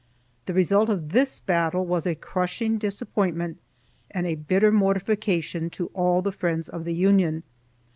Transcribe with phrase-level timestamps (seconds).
[0.47, 3.57] The result of this battle was a crushing disappointment
[4.09, 7.43] and a bitter mortification to all the friends of the Union.